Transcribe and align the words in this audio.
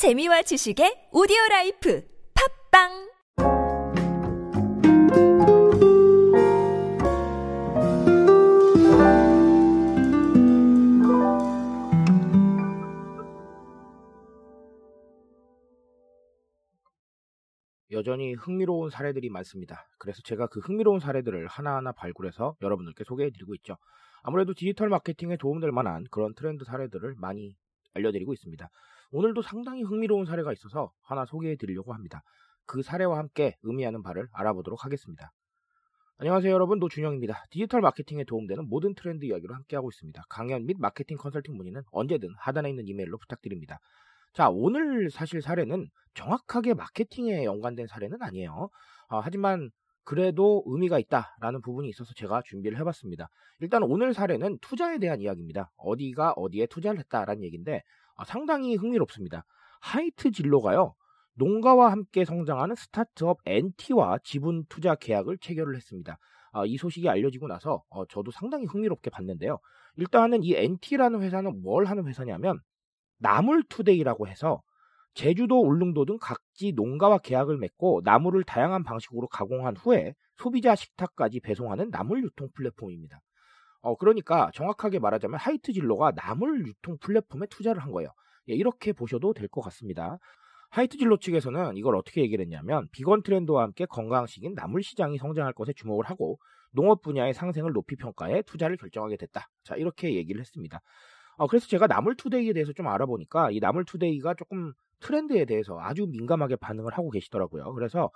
재미와 0.00 0.40
지식의 0.40 1.10
오디오 1.12 1.36
라이프 1.50 2.02
팟빵 2.72 2.88
여전히 17.90 18.32
흥미로운 18.32 18.88
사례들이 18.88 19.28
많습니다. 19.28 19.86
그래서 19.98 20.22
제가 20.24 20.46
그 20.46 20.60
흥미로운 20.60 21.00
사례들을 21.00 21.46
하나하나 21.46 21.92
발굴해서 21.92 22.56
여러분들께 22.62 23.04
소개해드리고 23.04 23.54
있죠. 23.56 23.76
아무래도 24.22 24.54
디지털 24.54 24.88
마케팅에 24.88 25.36
도움될 25.36 25.72
만한 25.72 26.06
그런 26.10 26.32
트렌드 26.34 26.64
사례들을 26.64 27.16
많이 27.18 27.54
알려드리고 27.92 28.32
있습니다. 28.32 28.66
오늘도 29.12 29.42
상당히 29.42 29.82
흥미로운 29.82 30.24
사례가 30.24 30.52
있어서 30.52 30.92
하나 31.02 31.24
소개해 31.24 31.56
드리려고 31.56 31.92
합니다. 31.92 32.22
그 32.66 32.82
사례와 32.82 33.18
함께 33.18 33.56
의미하는 33.62 34.02
바를 34.02 34.28
알아보도록 34.32 34.84
하겠습니다. 34.84 35.32
안녕하세요 36.18 36.52
여러분 36.52 36.78
노준영입니다. 36.78 37.46
디지털 37.50 37.80
마케팅에 37.80 38.24
도움되는 38.24 38.68
모든 38.68 38.94
트렌드 38.94 39.24
이야기로 39.24 39.54
함께하고 39.54 39.88
있습니다. 39.88 40.22
강연 40.28 40.66
및 40.66 40.76
마케팅 40.78 41.16
컨설팅 41.16 41.56
문의는 41.56 41.82
언제든 41.90 42.28
하단에 42.38 42.68
있는 42.70 42.86
이메일로 42.86 43.18
부탁드립니다. 43.18 43.80
자, 44.32 44.48
오늘 44.48 45.10
사실 45.10 45.42
사례는 45.42 45.88
정확하게 46.14 46.74
마케팅에 46.74 47.44
연관된 47.44 47.88
사례는 47.88 48.22
아니에요. 48.22 48.68
어, 49.08 49.20
하지만 49.20 49.70
그래도 50.04 50.62
의미가 50.66 50.98
있다라는 50.98 51.62
부분이 51.62 51.88
있어서 51.88 52.12
제가 52.14 52.42
준비를 52.44 52.78
해봤습니다. 52.78 53.28
일단 53.60 53.82
오늘 53.82 54.14
사례는 54.14 54.58
투자에 54.60 54.98
대한 54.98 55.20
이야기입니다. 55.20 55.70
어디가 55.76 56.34
어디에 56.36 56.66
투자를 56.66 57.00
했다라는 57.00 57.42
얘기인데 57.42 57.76
어, 57.76 57.82
상당히 58.24 58.76
흥미롭습니다. 58.76 59.44
하이트 59.80 60.30
진로가요. 60.30 60.94
농가와 61.34 61.90
함께 61.90 62.24
성장하는 62.24 62.74
스타트업 62.74 63.38
NT와 63.46 64.18
지분 64.22 64.64
투자 64.68 64.94
계약을 64.94 65.38
체결을 65.38 65.76
했습니다. 65.76 66.18
어, 66.52 66.66
이 66.66 66.76
소식이 66.76 67.08
알려지고 67.08 67.46
나서 67.48 67.82
어, 67.88 68.04
저도 68.06 68.30
상당히 68.30 68.66
흥미롭게 68.66 69.10
봤는데요. 69.10 69.58
일단은 69.96 70.42
이 70.42 70.54
NT라는 70.54 71.22
회사는 71.22 71.62
뭘 71.62 71.86
하는 71.86 72.06
회사냐면 72.06 72.60
나물투데이라고 73.18 74.28
해서 74.28 74.62
제주도, 75.14 75.60
울릉도 75.60 76.04
등 76.04 76.18
각지 76.20 76.72
농가와 76.72 77.18
계약을 77.18 77.58
맺고 77.58 78.02
나물을 78.04 78.42
다양한 78.44 78.84
방식으로 78.84 79.28
가공한 79.28 79.76
후에 79.76 80.14
소비자 80.36 80.74
식탁까지 80.74 81.40
배송하는 81.40 81.90
나물 81.90 82.22
유통 82.22 82.48
플랫폼입니다. 82.54 83.20
어, 83.82 83.96
그러니까 83.96 84.50
정확하게 84.54 84.98
말하자면 84.98 85.38
하이트 85.38 85.72
진로가 85.72 86.12
나물 86.12 86.66
유통 86.66 86.98
플랫폼에 87.00 87.46
투자를 87.48 87.82
한 87.82 87.92
거예요. 87.92 88.10
예, 88.48 88.54
이렇게 88.54 88.92
보셔도 88.92 89.32
될 89.32 89.48
것 89.48 89.60
같습니다. 89.62 90.18
하이트 90.70 90.96
진로 90.98 91.16
측에서는 91.18 91.76
이걸 91.76 91.96
어떻게 91.96 92.20
얘기를 92.22 92.42
했냐면 92.44 92.86
비건 92.92 93.22
트렌드와 93.22 93.62
함께 93.64 93.86
건강식인 93.86 94.54
나물 94.54 94.82
시장이 94.82 95.18
성장할 95.18 95.52
것에 95.52 95.72
주목을 95.74 96.04
하고 96.06 96.38
농업 96.72 97.02
분야의 97.02 97.34
상생을 97.34 97.72
높이 97.72 97.96
평가해 97.96 98.42
투자를 98.42 98.76
결정하게 98.76 99.16
됐다. 99.16 99.48
자, 99.64 99.74
이렇게 99.76 100.14
얘기를 100.14 100.40
했습니다. 100.40 100.80
어, 101.36 101.46
그래서 101.48 101.66
제가 101.68 101.86
나물투데이에 101.86 102.52
대해서 102.52 102.72
좀 102.72 102.86
알아보니까 102.88 103.50
이 103.50 103.60
나물투데이가 103.60 104.34
조금 104.34 104.72
트렌드에 105.00 105.46
대해서 105.46 105.78
아주 105.80 106.06
민감하게 106.06 106.56
반응을 106.56 106.92
하고 106.92 107.10
계시더라고요. 107.10 107.72
그래서 107.74 108.10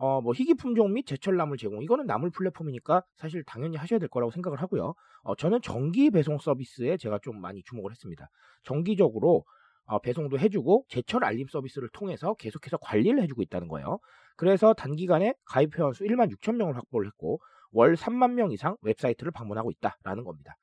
어, 0.00 0.20
뭐 0.22 0.32
희귀 0.32 0.54
품종 0.54 0.92
및 0.94 1.04
제철 1.06 1.36
나물 1.36 1.58
제공 1.58 1.82
이거는 1.82 2.06
나물 2.06 2.30
플랫폼이니까 2.30 3.02
사실 3.16 3.44
당연히 3.44 3.76
하셔야 3.76 3.98
될 3.98 4.08
거라고 4.08 4.30
생각을 4.32 4.60
하고요. 4.62 4.94
어, 5.22 5.34
저는 5.36 5.60
정기 5.62 6.10
배송 6.10 6.38
서비스에 6.38 6.96
제가 6.96 7.18
좀 7.22 7.38
많이 7.40 7.62
주목을 7.64 7.90
했습니다. 7.90 8.30
정기적으로 8.62 9.44
어, 9.84 9.98
배송도 9.98 10.38
해주고 10.38 10.86
제철 10.88 11.22
알림 11.24 11.48
서비스를 11.48 11.90
통해서 11.92 12.32
계속해서 12.34 12.78
관리를 12.78 13.22
해주고 13.24 13.42
있다는 13.42 13.68
거예요. 13.68 13.98
그래서 14.36 14.72
단기간에 14.72 15.34
가입 15.44 15.76
회원 15.78 15.92
수 15.92 16.04
1만 16.04 16.30
6천 16.32 16.56
명을 16.56 16.76
확보를 16.76 17.06
했고 17.08 17.38
월 17.72 17.94
3만 17.94 18.32
명 18.32 18.52
이상 18.52 18.76
웹사이트를 18.82 19.32
방문하고 19.32 19.70
있다라는 19.70 20.24
겁니다. 20.24 20.56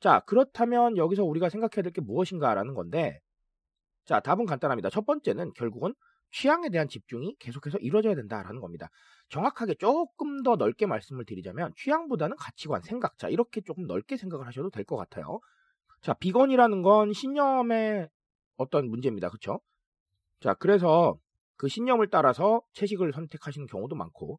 자, 0.00 0.20
그렇다면 0.26 0.96
여기서 0.96 1.24
우리가 1.24 1.48
생각해야 1.48 1.82
될 1.82 1.92
게 1.92 2.00
무엇인가라는 2.02 2.74
건데, 2.74 3.18
자, 4.04 4.20
답은 4.20 4.46
간단합니다. 4.46 4.90
첫 4.90 5.04
번째는 5.06 5.52
결국은 5.54 5.94
취향에 6.32 6.68
대한 6.70 6.88
집중이 6.88 7.36
계속해서 7.38 7.78
이루어져야 7.78 8.14
된다라는 8.14 8.60
겁니다. 8.60 8.88
정확하게 9.28 9.74
조금 9.76 10.42
더 10.42 10.56
넓게 10.56 10.86
말씀을 10.86 11.24
드리자면 11.24 11.72
취향보다는 11.76 12.36
가치관, 12.36 12.82
생각, 12.82 13.18
자, 13.18 13.28
이렇게 13.28 13.60
조금 13.62 13.86
넓게 13.86 14.16
생각을 14.16 14.46
하셔도 14.46 14.70
될 14.70 14.84
것 14.84 14.96
같아요. 14.96 15.40
자, 16.02 16.14
비건이라는 16.14 16.82
건 16.82 17.12
신념의 17.12 18.08
어떤 18.56 18.88
문제입니다. 18.90 19.30
그쵸? 19.30 19.60
자, 20.40 20.54
그래서 20.54 21.16
그 21.56 21.68
신념을 21.68 22.08
따라서 22.10 22.62
채식을 22.74 23.12
선택하시는 23.12 23.66
경우도 23.66 23.96
많고, 23.96 24.38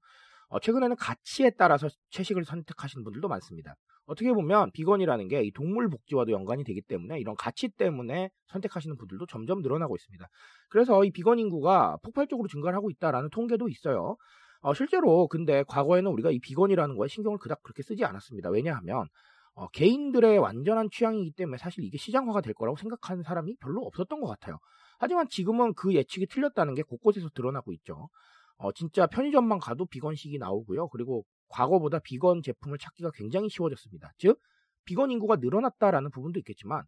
어, 0.49 0.59
최근에는 0.59 0.95
가치에 0.95 1.51
따라서 1.51 1.89
채식을 2.11 2.45
선택하시는 2.45 3.03
분들도 3.03 3.27
많습니다. 3.27 3.75
어떻게 4.05 4.31
보면 4.31 4.71
비건이라는 4.71 5.27
게이 5.27 5.51
동물 5.51 5.89
복지와도 5.89 6.31
연관이 6.31 6.63
되기 6.63 6.81
때문에 6.81 7.19
이런 7.19 7.35
가치 7.35 7.67
때문에 7.67 8.29
선택하시는 8.47 8.95
분들도 8.97 9.25
점점 9.25 9.61
늘어나고 9.61 9.95
있습니다. 9.97 10.25
그래서 10.69 11.03
이 11.03 11.11
비건 11.11 11.39
인구가 11.39 11.97
폭발적으로 12.03 12.47
증가를 12.47 12.77
하고 12.77 12.89
있다라는 12.89 13.29
통계도 13.29 13.67
있어요. 13.67 14.15
어, 14.61 14.73
실제로 14.73 15.27
근데 15.27 15.63
과거에는 15.67 16.09
우리가 16.09 16.31
이 16.31 16.39
비건이라는 16.39 16.95
거에 16.95 17.09
신경을 17.09 17.37
그닥 17.37 17.61
그렇게 17.63 17.83
쓰지 17.83 18.05
않았습니다. 18.05 18.49
왜냐하면 18.49 19.07
어, 19.53 19.67
개인들의 19.69 20.37
완전한 20.37 20.87
취향이기 20.89 21.31
때문에 21.31 21.57
사실 21.57 21.83
이게 21.83 21.97
시장화가 21.97 22.41
될 22.41 22.53
거라고 22.53 22.77
생각하는 22.77 23.23
사람이 23.23 23.57
별로 23.59 23.81
없었던 23.81 24.21
것 24.21 24.27
같아요. 24.27 24.59
하지만 24.99 25.27
지금은 25.29 25.73
그 25.73 25.93
예측이 25.93 26.27
틀렸다는 26.27 26.75
게 26.75 26.83
곳곳에서 26.83 27.29
드러나고 27.33 27.73
있죠. 27.73 28.09
어, 28.57 28.71
진짜 28.71 29.07
편의점만 29.07 29.59
가도 29.59 29.85
비건식이 29.85 30.37
나오고요. 30.39 30.89
그리고 30.89 31.25
과거보다 31.49 31.99
비건 31.99 32.41
제품을 32.41 32.77
찾기가 32.77 33.11
굉장히 33.13 33.49
쉬워졌습니다. 33.49 34.11
즉, 34.17 34.39
비건 34.85 35.11
인구가 35.11 35.35
늘어났다라는 35.35 36.11
부분도 36.11 36.39
있겠지만 36.39 36.83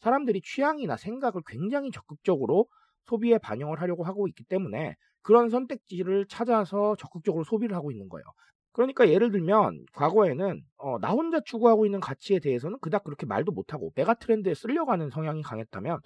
사람들이 0.00 0.40
취향이나 0.42 0.96
생각을 0.96 1.42
굉장히 1.46 1.90
적극적으로 1.90 2.66
소비에 3.04 3.38
반영을 3.38 3.80
하려고 3.80 4.04
하고 4.04 4.28
있기 4.28 4.44
때문에 4.44 4.94
그런 5.22 5.50
선택지를 5.50 6.26
찾아서 6.28 6.96
적극적으로 6.96 7.44
소비를 7.44 7.74
하고 7.74 7.90
있는 7.90 8.08
거예요. 8.08 8.24
그러니까 8.72 9.08
예를 9.08 9.32
들면 9.32 9.86
과거에는 9.92 10.62
어, 10.76 10.98
나 11.00 11.10
혼자 11.10 11.40
추구하고 11.40 11.84
있는 11.86 12.00
가치에 12.00 12.38
대해서는 12.38 12.78
그닥 12.80 13.02
그렇게 13.04 13.26
말도 13.26 13.50
못하고 13.50 13.92
메가 13.96 14.14
트렌드에 14.14 14.54
쓸려가는 14.54 15.10
성향이 15.10 15.42
강했다면 15.42 15.98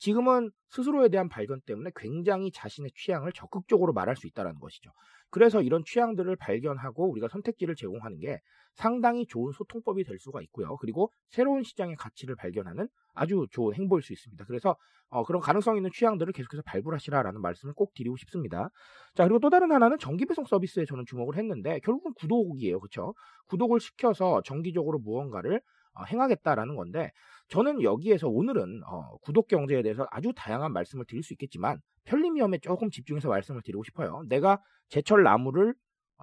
지금은 0.00 0.50
스스로에 0.70 1.08
대한 1.08 1.28
발견 1.28 1.60
때문에 1.60 1.90
굉장히 1.94 2.50
자신의 2.52 2.90
취향을 2.96 3.32
적극적으로 3.32 3.92
말할 3.92 4.16
수 4.16 4.26
있다는 4.26 4.58
것이죠. 4.58 4.90
그래서 5.30 5.62
이런 5.62 5.84
취향들을 5.84 6.34
발견하고 6.36 7.10
우리가 7.10 7.28
선택지를 7.28 7.76
제공하는 7.76 8.18
게 8.18 8.38
상당히 8.74 9.26
좋은 9.26 9.52
소통법이 9.52 10.04
될 10.04 10.18
수가 10.18 10.40
있고요. 10.42 10.76
그리고 10.76 11.12
새로운 11.28 11.62
시장의 11.62 11.96
가치를 11.96 12.34
발견하는 12.34 12.88
아주 13.14 13.46
좋은 13.50 13.74
행보일 13.74 14.02
수 14.02 14.12
있습니다. 14.12 14.44
그래서 14.46 14.76
어, 15.10 15.24
그런 15.24 15.42
가능성 15.42 15.76
있는 15.76 15.90
취향들을 15.92 16.32
계속해서 16.32 16.62
발굴하시라라는 16.64 17.40
말씀을 17.40 17.74
꼭 17.74 17.92
드리고 17.94 18.16
싶습니다. 18.16 18.70
자 19.14 19.24
그리고 19.24 19.38
또 19.40 19.50
다른 19.50 19.70
하나는 19.70 19.98
정기 19.98 20.24
배송 20.24 20.44
서비스에 20.44 20.84
저는 20.86 21.04
주목을 21.06 21.36
했는데 21.36 21.80
결국은 21.80 22.14
구독이에요, 22.14 22.80
그렇죠? 22.80 23.14
구독을 23.48 23.80
시켜서 23.80 24.40
정기적으로 24.44 24.98
무언가를 25.00 25.56
어, 25.56 25.60
행하겠다라는 26.06 26.76
건데 26.76 27.10
저는 27.48 27.82
여기에서 27.82 28.28
오늘은 28.28 28.82
어, 28.86 29.16
구독 29.22 29.48
경제에 29.48 29.82
대해서 29.82 30.06
아주 30.10 30.32
다양한 30.34 30.72
말씀을 30.72 31.04
드릴 31.06 31.22
수 31.22 31.34
있겠지만 31.34 31.80
편리미엄에 32.04 32.58
조금 32.58 32.90
집중해서 32.90 33.28
말씀을 33.28 33.62
드리고 33.62 33.82
싶어요. 33.84 34.22
내가 34.28 34.60
제철 34.88 35.22
나무를 35.22 35.74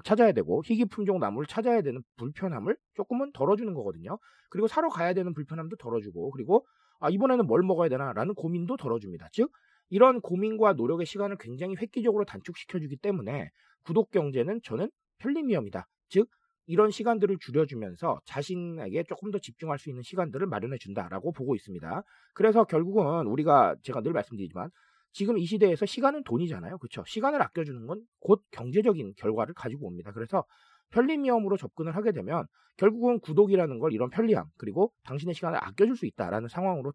찾아야 0.04 0.32
되고 0.32 0.62
희귀 0.64 0.86
품종 0.86 1.20
나무를 1.20 1.48
찾아야 1.48 1.82
되는 1.82 2.02
불편함을 2.18 2.78
조금은 2.96 3.32
덜어주는 3.34 3.74
거거든요. 3.74 4.18
그리고 4.50 4.68
사러 4.68 4.90
가야 4.90 5.14
되는 5.14 5.34
불편함도 5.34 5.76
덜어주고 5.78 6.32
그리고 6.32 6.66
아, 7.00 7.10
이번에는 7.10 7.46
뭘 7.46 7.62
먹어야 7.62 7.90
되나라는 7.90 8.34
고민도 8.36 8.78
덜어줍니다. 8.78 9.30
즉 9.32 9.52
이런 9.90 10.22
고민과 10.22 10.74
노력의 10.74 11.06
시간을 11.06 11.38
굉장히 11.40 11.76
획기적으로 11.80 12.26
단축시켜주기 12.26 12.98
때문에 12.98 13.50
구독 13.84 14.12
경제는 14.12 14.62
저는 14.64 14.90
편리미엄이다. 15.20 15.88
즉 16.10 16.30
이런 16.68 16.92
시간들을 16.92 17.38
줄여주면서 17.40 18.20
자신에게 18.26 19.04
조금 19.04 19.32
더 19.32 19.40
집중할 19.40 19.80
수 19.80 19.90
있는 19.90 20.04
시간들을 20.04 20.46
마련해 20.48 20.78
준다라고 20.80 21.32
보고 21.32 21.56
있습니다. 21.56 22.04
그래서 22.34 22.66
결국은 22.66 23.26
우리가 23.28 23.76
제가 23.84 24.02
늘 24.02 24.14
말씀드리지만 24.14 24.70
지금 25.14 25.38
이 25.38 25.46
시대에서 25.46 25.86
시간은 25.86 26.24
돈이잖아요. 26.24 26.78
그렇죠? 26.78 27.04
시간을 27.08 27.42
아껴주는 27.42 27.88
건 27.88 28.02
곧 28.20 28.44
경제적인 28.52 29.14
결과를 29.18 29.54
가지고 29.54 29.88
옵니다. 29.88 30.12
그래서 30.12 30.44
편리미엄으로 30.92 31.58
접근을 31.58 31.96
하게 31.96 32.12
되면 32.12 32.46
결국은 32.78 33.20
구독이라는 33.20 33.80
걸 33.80 33.94
이런 33.94 34.10
편리함 34.10 34.46
그리고 34.58 34.92
당신의 35.04 35.34
시간을 35.36 35.60
아껴줄 35.64 35.96
수 35.96 36.06
있다라는 36.06 36.50
상황으로 36.50 36.94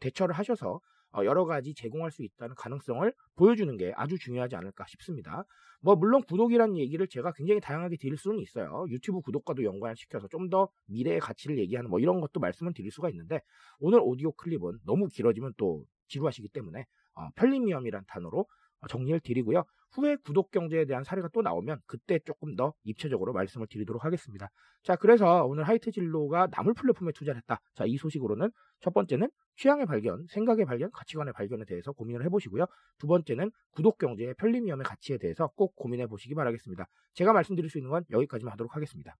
대처를 0.00 0.34
하셔서 0.34 0.74
어, 0.74 0.80
여러 1.24 1.44
가지 1.44 1.74
제공할 1.74 2.10
수 2.10 2.22
있다는 2.22 2.54
가능성을 2.56 3.12
보여주는 3.36 3.76
게 3.76 3.92
아주 3.96 4.18
중요하지 4.18 4.56
않을까 4.56 4.84
싶습니다. 4.88 5.44
뭐 5.80 5.94
물론 5.94 6.22
구독이라는 6.22 6.78
얘기를 6.78 7.06
제가 7.06 7.32
굉장히 7.32 7.60
다양하게 7.60 7.96
드릴 7.96 8.16
수는 8.16 8.40
있어요. 8.40 8.86
유튜브 8.88 9.20
구독과도 9.20 9.62
연관을 9.64 9.96
시켜서 9.96 10.26
좀 10.28 10.46
더 10.48 10.68
미래의 10.86 11.18
가치를 11.20 11.58
얘기하는 11.58 11.90
뭐 11.90 11.98
이런 11.98 12.20
것도 12.20 12.38
말씀을 12.40 12.72
드릴 12.72 12.90
수가 12.92 13.10
있는데 13.10 13.40
오늘 13.80 14.00
오디오 14.02 14.32
클립은 14.32 14.78
너무 14.84 15.08
길어지면 15.08 15.54
또 15.56 15.84
지루하시기 16.08 16.48
때문에 16.48 16.86
어, 17.14 17.28
편리미엄이란 17.34 18.04
단어로 18.06 18.46
어, 18.80 18.86
정리를 18.88 19.18
드리고요. 19.20 19.64
후에 19.92 20.16
구독 20.16 20.50
경제에 20.50 20.84
대한 20.84 21.04
사례가 21.04 21.28
또 21.32 21.42
나오면 21.42 21.80
그때 21.86 22.18
조금 22.20 22.54
더 22.56 22.74
입체적으로 22.84 23.32
말씀을 23.32 23.66
드리도록 23.68 24.04
하겠습니다. 24.04 24.48
자, 24.82 24.96
그래서 24.96 25.44
오늘 25.44 25.64
하이트 25.64 25.90
진로가 25.90 26.48
나물 26.50 26.74
플랫폼에 26.74 27.12
투자를 27.12 27.38
했다. 27.38 27.60
자, 27.74 27.84
이 27.86 27.96
소식으로는 27.96 28.50
첫 28.80 28.92
번째는 28.92 29.30
취향의 29.56 29.86
발견, 29.86 30.26
생각의 30.28 30.66
발견, 30.66 30.90
가치관의 30.92 31.32
발견에 31.32 31.64
대해서 31.64 31.92
고민을 31.92 32.24
해보시고요. 32.26 32.66
두 32.98 33.06
번째는 33.06 33.50
구독 33.70 33.98
경제의 33.98 34.34
편리미엄의 34.34 34.84
가치에 34.84 35.18
대해서 35.18 35.48
꼭 35.56 35.74
고민해 35.76 36.06
보시기 36.06 36.34
바라겠습니다. 36.34 36.86
제가 37.14 37.32
말씀드릴 37.32 37.70
수 37.70 37.78
있는 37.78 37.90
건 37.90 38.04
여기까지만 38.10 38.52
하도록 38.52 38.74
하겠습니다. 38.74 39.16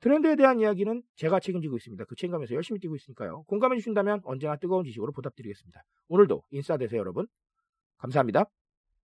트렌드에 0.00 0.34
대한 0.36 0.60
이야기는 0.60 1.02
제가 1.16 1.40
책임지고 1.40 1.76
있습니다. 1.76 2.04
그 2.04 2.14
책임감에서 2.16 2.54
열심히 2.54 2.80
뛰고 2.80 2.96
있으니까요. 2.96 3.42
공감해 3.44 3.76
주신다면 3.76 4.20
언제나 4.24 4.56
뜨거운 4.56 4.84
지식으로 4.84 5.12
보답드리겠습니다. 5.12 5.82
오늘도 6.08 6.42
인싸 6.50 6.78
되세요, 6.78 7.00
여러분. 7.00 7.26
감사합니다. 7.98 8.46